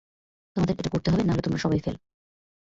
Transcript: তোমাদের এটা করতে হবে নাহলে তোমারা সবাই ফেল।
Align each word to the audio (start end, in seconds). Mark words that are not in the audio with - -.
তোমাদের 0.55 0.75
এটা 0.75 0.91
করতে 0.93 1.07
হবে 1.11 1.23
নাহলে 1.23 1.43
তোমারা 1.43 1.63
সবাই 1.65 1.79
ফেল। 1.85 1.97